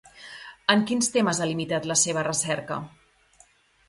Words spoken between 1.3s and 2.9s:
ha limitat la seva recerca?